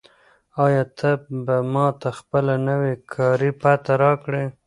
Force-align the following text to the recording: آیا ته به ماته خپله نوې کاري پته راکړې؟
آیا 0.65 0.83
ته 0.97 1.09
به 1.45 1.55
ماته 1.73 2.09
خپله 2.19 2.55
نوې 2.67 2.93
کاري 3.13 3.51
پته 3.61 3.93
راکړې؟ 4.03 4.45